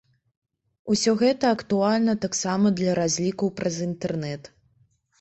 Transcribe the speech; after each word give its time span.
Усё 0.95 1.11
гэта 1.19 1.51
актуальна 1.57 2.13
таксама 2.25 2.75
для 2.83 2.99
разлікаў 3.03 3.55
праз 3.63 3.75
інтэрнэт. 3.91 4.55